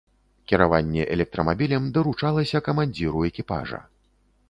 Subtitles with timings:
[0.51, 3.87] Кіраванне электрамабілем даручалася камандзіру экіпажа.